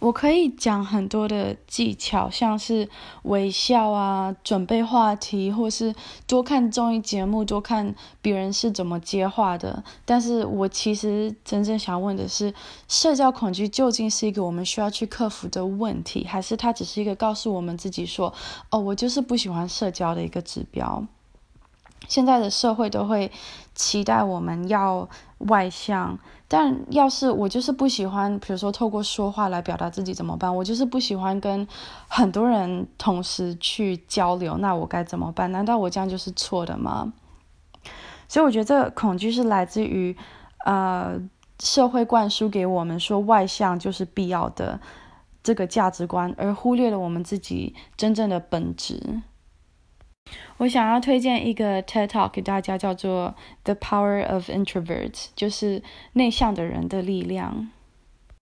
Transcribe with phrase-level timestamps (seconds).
[0.00, 2.88] 我可以讲很多的技巧，像是
[3.24, 5.94] 微笑啊、准备话题，或是
[6.26, 9.84] 多看综艺节目、多看别人是怎么接话的。
[10.06, 12.52] 但是我其实真正想问的是，
[12.88, 18.32] 社交恐惧究竟是一个我们需要去克服的问题，还是它只是一个告诉我们自己说，
[18.70, 21.04] 哦，我就是不喜欢社交的一个指标？
[22.08, 23.30] 现在的社会都会
[23.74, 25.08] 期待我们要
[25.38, 26.18] 外向，
[26.48, 30.54] 但要是我就是不喜欢，比如说透过说话来表达自己怎么办？
[30.54, 31.66] 我就是不喜欢跟
[32.08, 35.52] 很多人同时去交流，那我该怎么办？
[35.52, 37.12] 难道我这样就是错的吗？
[38.28, 40.16] 所以我觉得这个恐惧是来自于
[40.64, 41.20] 呃
[41.60, 44.80] 社会灌输给我们说外向就是必要的
[45.42, 49.22] 这个价值观，而忽略了我们自己真正的本质。
[50.58, 53.34] 我想要推荐一个 TED Talk 给大家，叫做
[53.64, 57.70] 《The Power of Introverts》，就是内向的人的力量。